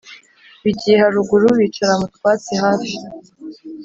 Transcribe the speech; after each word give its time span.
bigiye 0.63 0.95
haruguru 1.03 1.47
bicara 1.59 1.93
mu 2.01 2.07
twatsi 2.15 2.53
hafi 2.63 2.93